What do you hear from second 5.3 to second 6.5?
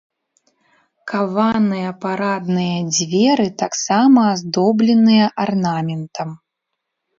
арнаментам.